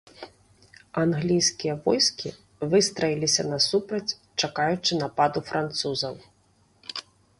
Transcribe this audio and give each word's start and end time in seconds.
Англійскія 1.01 1.73
войскі 1.83 2.29
выстраіліся 2.71 3.41
насупраць, 3.51 4.17
чакаючы 4.49 4.91
нападу 5.03 5.39
французаў. 5.51 6.15